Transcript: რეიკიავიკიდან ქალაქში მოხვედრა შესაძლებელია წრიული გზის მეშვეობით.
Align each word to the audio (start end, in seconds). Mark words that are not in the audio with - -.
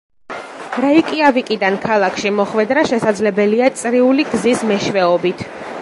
რეიკიავიკიდან 0.85 1.77
ქალაქში 1.83 2.31
მოხვედრა 2.39 2.87
შესაძლებელია 2.93 3.71
წრიული 3.83 4.27
გზის 4.33 4.65
მეშვეობით. 4.73 5.47